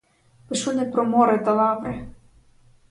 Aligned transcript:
Пишу 0.47 0.73
не 0.73 0.85
про 0.85 1.05
море 1.05 1.37
та 1.37 1.53
лаври! 1.53 2.07